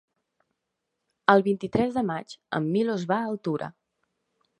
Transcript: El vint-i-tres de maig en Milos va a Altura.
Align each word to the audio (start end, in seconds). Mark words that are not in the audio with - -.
El 1.33 1.43
vint-i-tres 1.47 1.93
de 1.97 2.03
maig 2.07 2.33
en 2.61 2.71
Milos 2.77 3.05
va 3.13 3.19
a 3.19 3.29
Altura. 3.35 3.69